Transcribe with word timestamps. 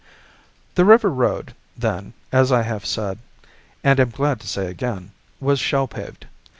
The 0.73 0.83
river 0.83 1.11
road, 1.11 1.53
then, 1.77 2.13
as 2.31 2.51
I 2.51 2.63
have 2.63 2.87
said, 2.87 3.19
and 3.83 3.99
am 3.99 4.09
glad 4.09 4.39
to 4.39 4.47
say 4.47 4.65
again, 4.65 5.11
was 5.39 5.59
shell 5.59 5.87
paved. 5.87 6.25